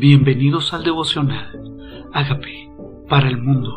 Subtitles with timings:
[0.00, 2.08] Bienvenidos al devocional.
[2.14, 2.72] Hágame
[3.06, 3.68] para el mundo.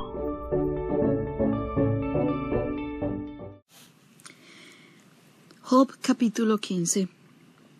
[5.64, 7.10] Job capítulo 15.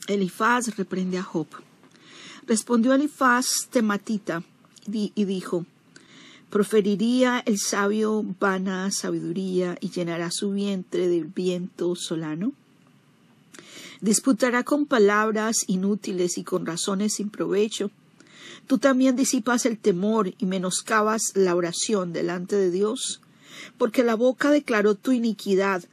[0.10, 1.48] Elifaz reprende a Job.
[2.46, 4.44] Respondió Elifaz tematita
[4.92, 5.66] y dijo,
[6.50, 12.52] Proferiría el sabio vana sabiduría y llenará su vientre del viento solano.
[14.02, 17.90] Disputará con palabras inútiles y con razones sin provecho.
[18.68, 23.22] Tú también disipas el temor y menoscabas la oración delante de Dios,
[23.78, 25.84] porque la boca declaró tu iniquidad,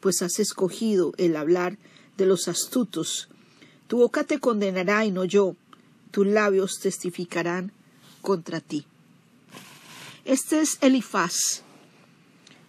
[0.00, 1.78] pues has escogido el hablar
[2.18, 3.28] de los astutos.
[3.86, 5.56] Tu boca te condenará y no yo,
[6.10, 7.72] tus labios testificarán
[8.20, 8.84] contra ti.
[10.26, 11.62] Este es Elifaz,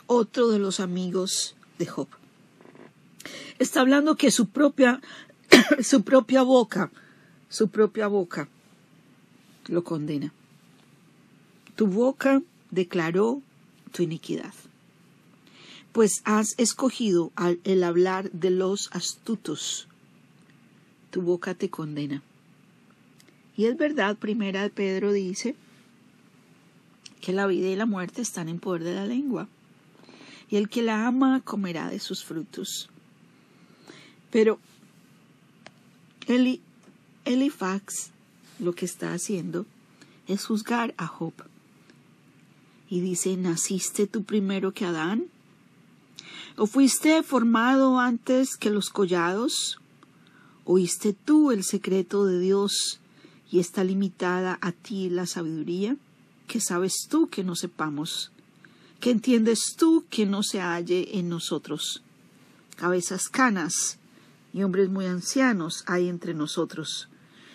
[0.08, 2.08] otro de los amigos de Job.
[3.60, 5.02] Está hablando que su propia,
[5.84, 6.90] su propia boca,
[7.50, 8.48] su propia boca
[9.68, 10.34] lo condena.
[11.76, 13.42] Tu boca declaró
[13.92, 14.54] tu iniquidad,
[15.92, 17.32] pues has escogido
[17.64, 19.88] el hablar de los astutos.
[21.10, 22.22] Tu boca te condena.
[23.58, 25.56] Y es verdad, primera de Pedro dice
[27.20, 29.48] que la vida y la muerte están en poder de la lengua,
[30.50, 32.90] y el que la ama comerá de sus frutos.
[34.32, 34.60] Pero
[36.28, 36.62] Eli,
[37.26, 38.12] Elifax
[38.62, 39.66] lo que está haciendo
[40.28, 41.34] es juzgar a Job.
[42.90, 45.26] Y dice, ¿naciste tú primero que Adán?
[46.58, 49.80] ¿O fuiste formado antes que los collados?
[50.66, 53.00] ¿Oíste tú el secreto de Dios
[53.52, 55.98] y está limitada a ti la sabiduría?
[56.48, 58.32] ¿Qué sabes tú que no sepamos?
[59.00, 62.04] ¿Qué entiendes tú que no se halle en nosotros?
[62.76, 63.98] Cabezas canas
[64.54, 67.08] y hombres muy ancianos hay entre nosotros,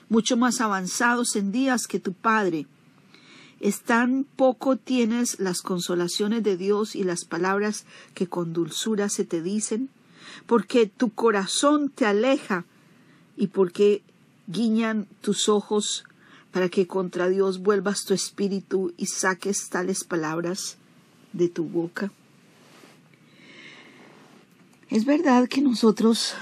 [0.09, 2.67] mucho más avanzados en días que tu Padre.
[3.61, 9.25] Es tan poco tienes las consolaciones de Dios y las palabras que con dulzura se
[9.25, 9.89] te dicen,
[10.47, 12.65] porque tu corazón te aleja
[13.37, 14.03] y porque
[14.47, 16.05] guiñan tus ojos
[16.53, 20.77] para que contra Dios vuelvas tu espíritu y saques tales palabras
[21.33, 22.13] de tu boca.
[24.89, 26.35] Es verdad que nosotros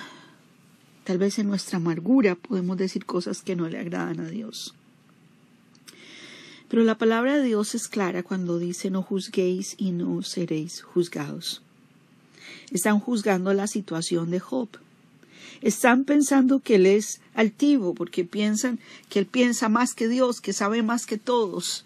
[1.04, 4.74] Tal vez en nuestra amargura podemos decir cosas que no le agradan a Dios.
[6.68, 11.62] Pero la palabra de Dios es clara cuando dice no juzguéis y no seréis juzgados.
[12.70, 14.68] Están juzgando la situación de Job.
[15.60, 20.52] Están pensando que él es altivo porque piensan que él piensa más que Dios, que
[20.52, 21.84] sabe más que todos.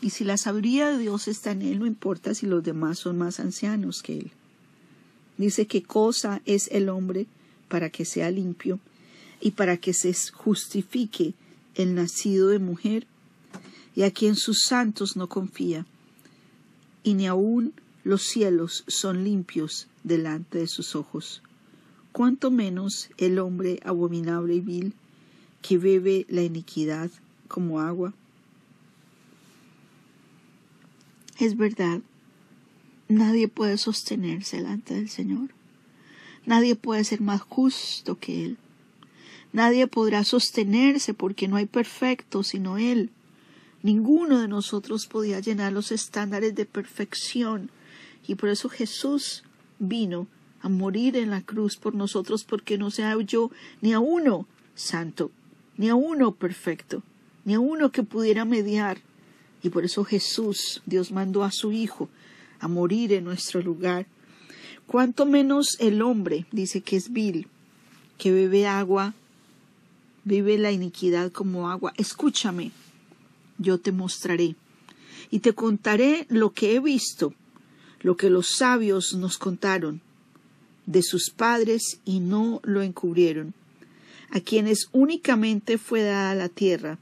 [0.00, 3.18] Y si la sabiduría de Dios está en él, no importa si los demás son
[3.18, 4.32] más ancianos que él.
[5.42, 7.26] Dice qué cosa es el hombre
[7.66, 8.78] para que sea limpio
[9.40, 11.34] y para que se justifique
[11.74, 13.08] el nacido de mujer
[13.96, 15.84] y a quien sus santos no confía,
[17.02, 17.72] y ni aun
[18.04, 21.42] los cielos son limpios delante de sus ojos.
[22.12, 24.94] Cuanto menos el hombre abominable y vil
[25.60, 27.10] que bebe la iniquidad
[27.48, 28.14] como agua.
[31.40, 32.00] Es verdad
[33.12, 35.50] Nadie puede sostenerse delante del Señor.
[36.46, 38.56] Nadie puede ser más justo que Él.
[39.52, 43.10] Nadie podrá sostenerse porque no hay perfecto sino Él.
[43.82, 47.70] Ninguno de nosotros podía llenar los estándares de perfección
[48.26, 49.44] y por eso Jesús
[49.78, 50.26] vino
[50.62, 53.50] a morir en la cruz por nosotros porque no se halló
[53.82, 55.30] ni a uno santo,
[55.76, 57.02] ni a uno perfecto,
[57.44, 59.02] ni a uno que pudiera mediar.
[59.62, 62.08] Y por eso Jesús, Dios mandó a su Hijo
[62.62, 64.06] a morir en nuestro lugar.
[64.86, 67.48] Cuanto menos el hombre, dice que es vil,
[68.18, 69.14] que bebe agua,
[70.24, 71.92] bebe la iniquidad como agua.
[71.96, 72.70] Escúchame,
[73.58, 74.54] yo te mostraré
[75.30, 77.34] y te contaré lo que he visto,
[78.00, 80.00] lo que los sabios nos contaron
[80.86, 83.54] de sus padres y no lo encubrieron,
[84.30, 86.98] a quienes únicamente fue dada la tierra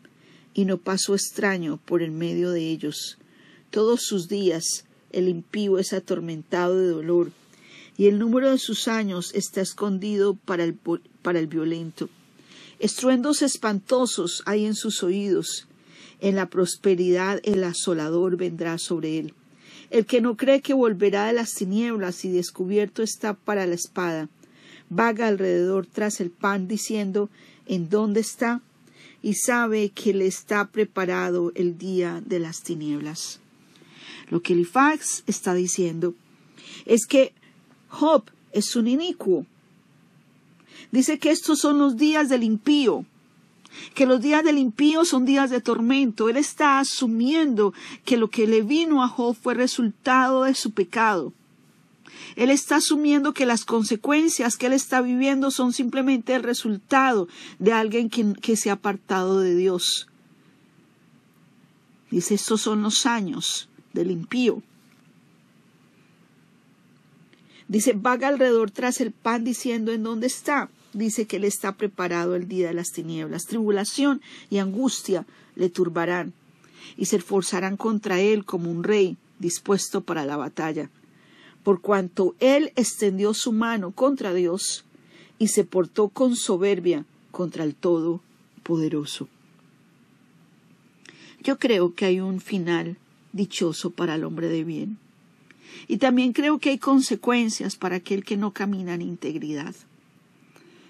[0.55, 3.19] y no pasó extraño por el medio de ellos.
[3.70, 7.33] Todos sus días el impío es atormentado de dolor,
[7.97, 10.75] y el número de sus años está escondido para el,
[11.23, 12.09] para el violento.
[12.79, 15.67] Estruendos espantosos hay en sus oídos.
[16.21, 19.35] En la prosperidad el asolador vendrá sobre él.
[19.91, 24.29] El que no cree que volverá de las tinieblas y descubierto está para la espada,
[24.89, 27.29] vaga alrededor tras el pan diciendo
[27.67, 28.62] ¿En dónde está?
[29.23, 33.41] y sabe que le está preparado el día de las tinieblas.
[34.31, 36.15] Lo que Elifax está diciendo
[36.87, 37.35] es que
[37.88, 39.44] Job es un inicuo.
[40.93, 43.05] Dice que estos son los días del impío.
[43.94, 46.29] que los días del impío son días de tormento.
[46.29, 47.73] Él está asumiendo
[48.05, 51.33] que lo que le vino a Job fue resultado de su pecado.
[52.35, 57.29] Él está asumiendo que las consecuencias que él está viviendo son simplemente el resultado
[57.61, 60.09] de alguien que, que se ha apartado de Dios.
[62.11, 64.62] Dice, estos son los años del impío.
[67.69, 70.70] Dice, vaga alrededor tras el pan diciendo en dónde está.
[70.92, 73.46] Dice que él está preparado el día de las tinieblas.
[73.46, 74.20] Tribulación
[74.50, 76.32] y angustia le turbarán
[76.96, 80.90] y se esforzarán contra él como un rey dispuesto para la batalla.
[81.62, 84.84] Por cuanto él extendió su mano contra Dios
[85.38, 89.28] y se portó con soberbia contra el Todopoderoso.
[91.42, 92.98] Yo creo que hay un final
[93.32, 94.99] dichoso para el hombre de bien.
[95.88, 99.75] Y también creo que hay consecuencias para aquel que no camina en integridad.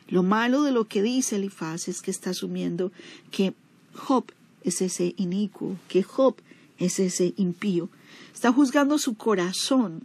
[0.09, 2.91] Lo malo de lo que dice Elifaz es que está asumiendo
[3.31, 3.55] que
[3.95, 4.25] Job
[4.65, 6.37] es ese inicuo, que Job
[6.79, 7.89] es ese impío.
[8.35, 10.03] Está juzgando su corazón,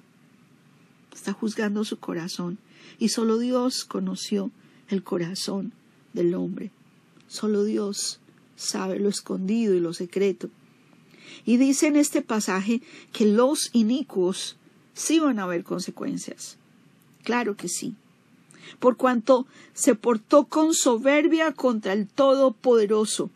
[1.14, 2.60] está juzgando su corazón.
[3.00, 4.52] Y solo Dios conoció
[4.90, 5.74] el corazón
[6.14, 6.72] del hombre.
[7.28, 8.20] Solo Dios
[8.56, 10.50] sabe lo escondido y lo secreto.
[11.46, 12.82] Y dice en este pasaje
[13.12, 14.58] que los inicuos
[14.94, 16.58] sí van a haber consecuencias.
[17.24, 17.96] Claro que sí.
[18.80, 23.30] Por cuanto se portó con soberbia contra el Todopoderoso.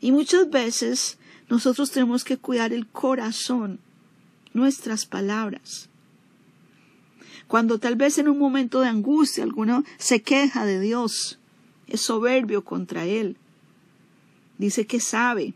[0.00, 1.18] Y muchas veces
[1.48, 3.80] nosotros tenemos que cuidar el corazón,
[4.52, 5.88] nuestras palabras.
[7.46, 11.38] Cuando tal vez en un momento de angustia alguno se queja de Dios,
[11.86, 13.36] es soberbio contra Él,
[14.58, 15.54] dice que sabe,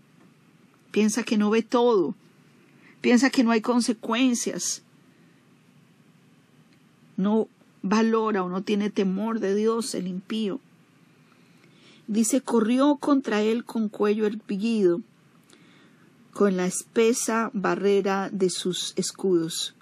[0.91, 2.15] piensa que no ve todo,
[3.01, 4.83] piensa que no hay consecuencias,
[7.17, 7.49] no
[7.83, 10.61] valora o no tiene temor de Dios el impío.
[12.07, 15.03] Dice, corrió contra él con cuello erguido,
[16.33, 19.75] con la espesa barrera de sus escudos,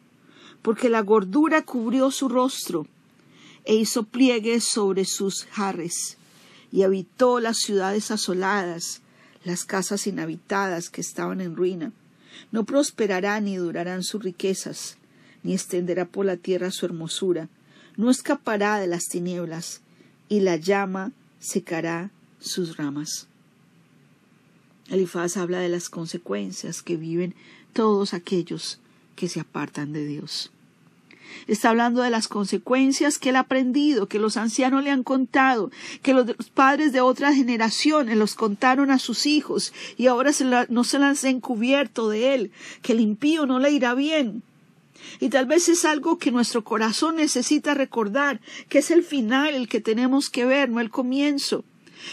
[0.62, 2.86] porque la gordura cubrió su rostro,
[3.64, 6.18] e hizo pliegues sobre sus jarres,
[6.72, 9.02] y habitó las ciudades asoladas,
[9.46, 11.92] las casas inhabitadas que estaban en ruina.
[12.50, 14.98] No prosperará ni durarán sus riquezas,
[15.44, 17.48] ni extenderá por la tierra su hermosura.
[17.96, 19.82] No escapará de las tinieblas,
[20.28, 22.10] y la llama secará
[22.40, 23.28] sus ramas.
[24.88, 27.34] Elifaz habla de las consecuencias que viven
[27.72, 28.80] todos aquellos
[29.14, 30.50] que se apartan de Dios.
[31.46, 35.70] Está hablando de las consecuencias que él ha aprendido, que los ancianos le han contado,
[36.02, 40.30] que los padres de otras generaciones los contaron a sus hijos y ahora
[40.68, 42.50] no se las han encubierto de él,
[42.82, 44.42] que el impío no le irá bien.
[45.20, 49.68] Y tal vez es algo que nuestro corazón necesita recordar, que es el final el
[49.68, 51.64] que tenemos que ver, no el comienzo.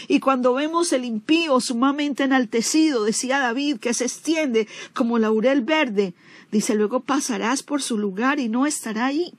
[0.08, 6.14] Y cuando vemos el impío sumamente enaltecido, decía David, que se extiende como laurel verde,
[6.50, 9.32] dice luego pasarás por su lugar y no estará ahí.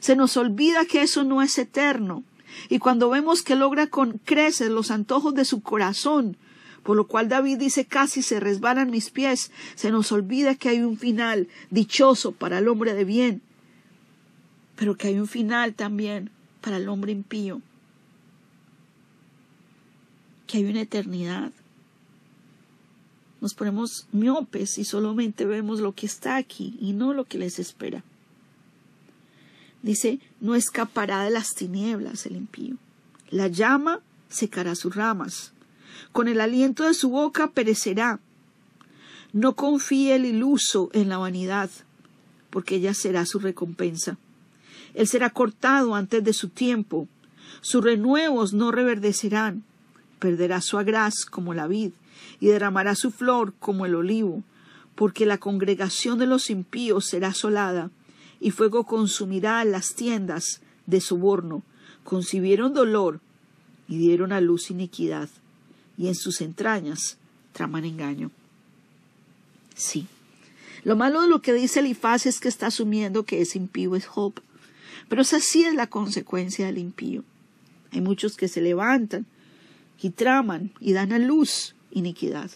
[0.00, 2.22] Se nos olvida que eso no es eterno.
[2.68, 6.36] Y cuando vemos que logra con creces los antojos de su corazón,
[6.82, 10.80] por lo cual David dice casi se resbalan mis pies, se nos olvida que hay
[10.80, 13.42] un final dichoso para el hombre de bien,
[14.76, 17.60] pero que hay un final también para el hombre impío
[20.50, 21.52] que hay una eternidad.
[23.40, 27.60] Nos ponemos miopes y solamente vemos lo que está aquí y no lo que les
[27.60, 28.02] espera.
[29.82, 32.76] Dice, no escapará de las tinieblas el impío.
[33.30, 35.52] La llama secará sus ramas.
[36.10, 38.18] Con el aliento de su boca perecerá.
[39.32, 41.70] No confíe el iluso en la vanidad,
[42.50, 44.18] porque ella será su recompensa.
[44.94, 47.06] Él será cortado antes de su tiempo.
[47.60, 49.62] Sus renuevos no reverdecerán
[50.20, 51.90] perderá su agraz como la vid,
[52.38, 54.44] y derramará su flor como el olivo,
[54.94, 57.90] porque la congregación de los impíos será asolada,
[58.38, 61.62] y fuego consumirá las tiendas de soborno.
[62.04, 63.20] Concibieron dolor
[63.88, 65.28] y dieron a luz iniquidad,
[65.98, 67.18] y en sus entrañas
[67.52, 68.30] traman engaño.
[69.74, 70.06] Sí.
[70.84, 74.06] Lo malo de lo que dice Elifaz es que está asumiendo que ese impío es
[74.06, 74.34] Job.
[75.08, 77.24] Pero esa sí es la consecuencia del impío.
[77.92, 79.26] Hay muchos que se levantan
[80.02, 82.50] y traman y dan a luz iniquidad.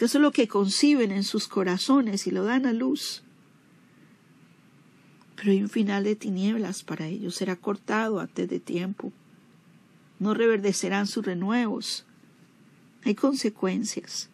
[0.00, 3.22] Eso es lo que conciben en sus corazones y lo dan a luz.
[5.36, 9.12] Pero hay un final de tinieblas para ellos, será cortado antes de tiempo.
[10.18, 12.04] No reverdecerán sus renuevos.
[13.04, 14.28] Hay consecuencias.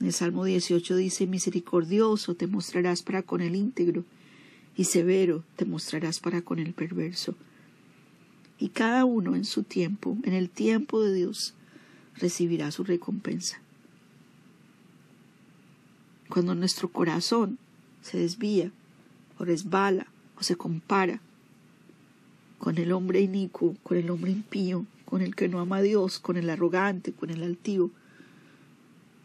[0.00, 4.04] En el Salmo 18 dice, misericordioso te mostrarás para con el íntegro,
[4.76, 7.34] y severo te mostrarás para con el perverso.
[8.58, 11.54] Y cada uno en su tiempo, en el tiempo de Dios,
[12.16, 13.60] recibirá su recompensa.
[16.28, 17.58] Cuando nuestro corazón
[18.02, 18.70] se desvía
[19.38, 20.06] o resbala
[20.38, 21.20] o se compara
[22.58, 26.18] con el hombre inicuo, con el hombre impío, con el que no ama a Dios,
[26.18, 27.90] con el arrogante, con el altivo,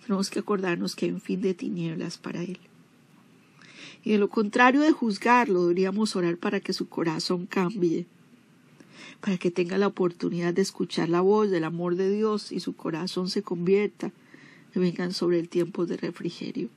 [0.02, 2.60] tenemos que acordarnos que hay un fin de tinieblas para él.
[4.04, 8.08] Y de lo contrario de juzgarlo, deberíamos orar para que su corazón cambie,
[9.22, 12.76] para que tenga la oportunidad de escuchar la voz del amor de Dios y su
[12.76, 14.12] corazón se convierta
[14.76, 16.70] y vengan sobre el tiempo de refrigerio.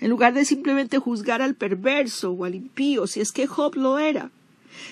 [0.00, 3.98] En lugar de simplemente juzgar al perverso o al impío, si es que Job lo
[3.98, 4.30] era,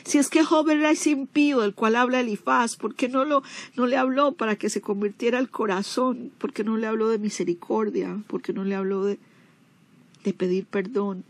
[0.05, 3.43] si es que Job era ese impío del cual habla Elifaz, ¿por qué no, lo,
[3.77, 6.31] no le habló para que se convirtiera el corazón?
[6.39, 8.19] ¿Por qué no le habló de misericordia?
[8.27, 9.19] ¿Por qué no le habló de,
[10.25, 11.25] de pedir perdón?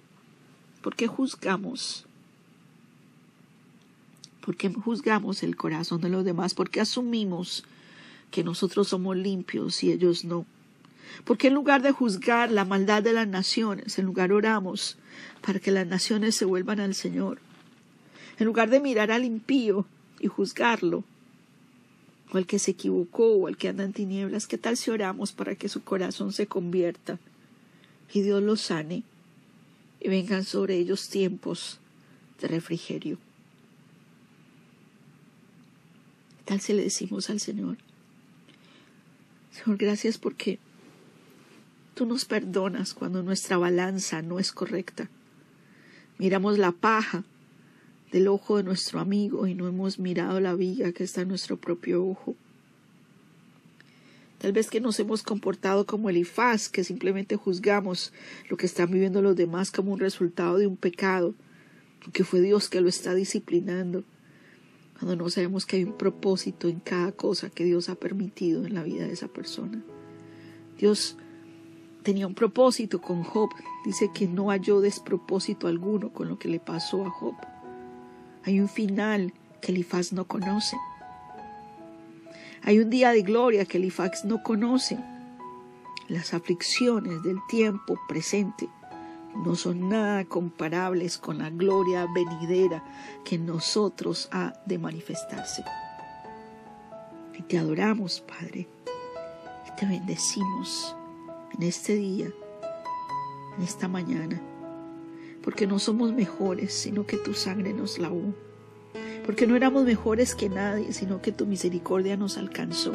[0.83, 2.07] ¿Por qué juzgamos?
[4.45, 6.55] ¿Por qué juzgamos el corazón de los demás?
[6.55, 7.65] ¿Por qué asumimos
[8.31, 10.45] que nosotros somos limpios y ellos no?
[11.25, 14.99] ¿Por qué en lugar de juzgar la maldad de las naciones, en lugar oramos
[15.41, 17.39] para que las naciones se vuelvan al Señor?
[18.39, 19.87] En lugar de mirar al impío
[20.19, 21.05] y juzgarlo,
[22.33, 25.33] o al que se equivocó, o al que anda en tinieblas, ¿qué tal si oramos
[25.33, 27.19] para que su corazón se convierta
[28.13, 29.05] y Dios lo sane?
[30.03, 31.79] y vengan sobre ellos tiempos
[32.41, 33.19] de refrigerio.
[36.31, 37.79] Tal se le decimos al Señor.
[39.53, 40.59] Señor, gracias porque
[41.95, 45.09] tú nos perdonas cuando nuestra balanza no es correcta.
[46.19, 47.25] Miramos la paja
[48.13, 51.57] del ojo de nuestro amigo y no hemos mirado la viga que está en nuestro
[51.57, 52.37] propio ojo.
[54.39, 58.13] Tal vez que nos hemos comportado como Elifaz, que simplemente juzgamos
[58.49, 61.35] lo que están viviendo los demás como un resultado de un pecado,
[62.03, 64.03] porque fue Dios que lo está disciplinando,
[65.03, 68.73] cuando no sabemos que hay un propósito en cada cosa que Dios ha permitido en
[68.73, 69.83] la vida de esa persona.
[70.79, 71.17] Dios
[72.05, 73.51] tenía un propósito con Job.
[73.85, 77.35] Dice que no halló despropósito alguno con lo que le pasó a Job.
[78.45, 80.77] Hay un final que Elifaz no conoce.
[82.63, 85.01] Hay un día de gloria que Elifax no conoce.
[86.07, 88.69] Las aflicciones del tiempo presente
[89.35, 92.85] no son nada comparables con la gloria venidera
[93.25, 95.65] que en nosotros ha de manifestarse.
[97.39, 98.69] Y te adoramos, Padre,
[99.67, 100.95] y te bendecimos
[101.55, 102.31] en este día,
[103.57, 104.41] en esta mañana,
[105.43, 108.35] porque no somos mejores, sino que tu sangre nos lavó
[109.25, 112.93] porque no éramos mejores que nadie, sino que tu misericordia nos alcanzó.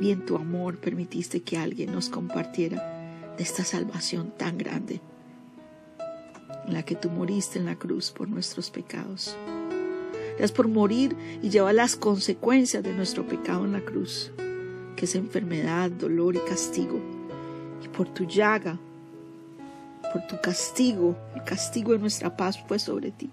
[0.00, 2.99] Y en tu amor permitiste que alguien nos compartiera
[3.40, 5.00] de esta salvación tan grande,
[6.66, 9.34] en la que tú moriste en la cruz por nuestros pecados.
[10.32, 14.30] Gracias por morir y llevar las consecuencias de nuestro pecado en la cruz,
[14.94, 17.00] que es enfermedad, dolor y castigo.
[17.82, 18.78] Y por tu llaga,
[20.12, 23.30] por tu castigo, el castigo de nuestra paz fue sobre ti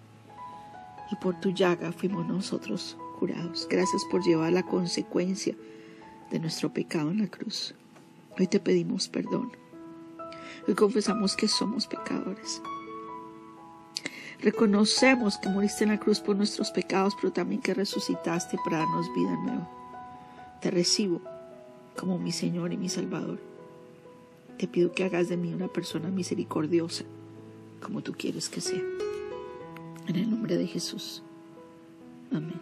[1.11, 3.67] y por tu llaga fuimos nosotros curados.
[3.69, 5.53] Gracias por llevar la consecuencia
[6.31, 7.75] de nuestro pecado en la cruz.
[8.39, 9.66] Hoy te pedimos perdón.
[10.67, 12.61] Hoy confesamos que somos pecadores.
[14.41, 19.07] Reconocemos que moriste en la cruz por nuestros pecados, pero también que resucitaste para darnos
[19.15, 19.69] vida nueva.
[20.61, 21.21] Te recibo
[21.97, 23.39] como mi Señor y mi Salvador.
[24.57, 27.05] Te pido que hagas de mí una persona misericordiosa,
[27.81, 28.83] como tú quieres que sea.
[30.07, 31.23] En el nombre de Jesús.
[32.31, 32.61] Amén.